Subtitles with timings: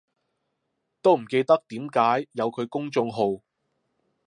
[1.03, 3.43] 都唔記得點解有佢公眾號